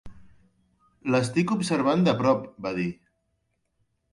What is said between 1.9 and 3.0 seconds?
de prop", va dir.